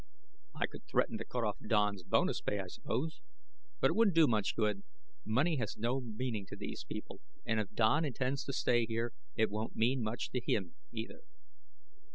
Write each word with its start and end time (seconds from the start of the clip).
"I 0.55 0.65
could 0.65 0.87
threaten 0.87 1.19
to 1.19 1.25
cut 1.25 1.43
off 1.43 1.57
Don's 1.61 2.01
bonus 2.01 2.41
pay, 2.41 2.57
I 2.59 2.65
suppose, 2.65 3.21
but 3.79 3.91
it 3.91 3.95
wouldn't 3.95 4.15
do 4.15 4.25
much 4.25 4.55
good; 4.55 4.81
money 5.23 5.57
has 5.57 5.77
no 5.77 6.01
meaning 6.01 6.47
to 6.47 6.55
these 6.55 6.83
people 6.83 7.21
and, 7.45 7.59
if 7.59 7.71
Don 7.75 8.03
intends 8.03 8.43
to 8.45 8.53
stay 8.53 8.87
here, 8.87 9.13
it 9.35 9.51
won't 9.51 9.75
mean 9.75 10.01
much 10.01 10.31
to 10.31 10.41
him, 10.43 10.73
either." 10.91 11.21